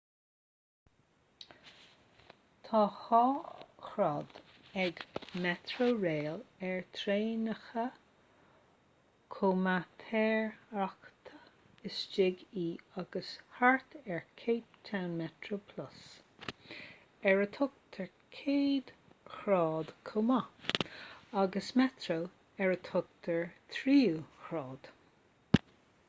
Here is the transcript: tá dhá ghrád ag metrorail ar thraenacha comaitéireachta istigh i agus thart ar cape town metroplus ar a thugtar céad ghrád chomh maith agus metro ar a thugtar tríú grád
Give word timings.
tá 2.67 2.79
dhá 2.93 3.25
ghrád 3.87 4.37
ag 4.83 5.01
metrorail 5.43 6.37
ar 6.69 6.79
thraenacha 6.95 7.83
comaitéireachta 9.35 11.37
istigh 11.91 12.41
i 12.63 12.65
agus 13.03 13.29
thart 13.59 13.93
ar 14.15 14.23
cape 14.43 14.79
town 14.89 15.13
metroplus 15.21 15.99
ar 17.33 17.43
a 17.47 17.49
thugtar 17.59 18.09
céad 18.39 18.89
ghrád 19.35 19.93
chomh 20.11 20.25
maith 20.33 20.89
agus 21.43 21.69
metro 21.83 22.17
ar 22.65 22.75
a 22.77 22.79
thugtar 22.91 23.39
tríú 23.77 24.17
grád 24.49 24.91